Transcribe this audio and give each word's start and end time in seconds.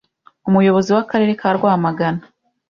Umuyobozi 0.49 0.89
w’Akarere 0.95 1.31
ka 1.39 1.49
Rwamagana, 1.57 2.21